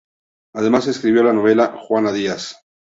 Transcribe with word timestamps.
Además 0.55 0.87
escribió 0.87 1.21
la 1.21 1.31
novela 1.31 1.77
"Juana 1.83 2.11
Díaz". 2.11 2.55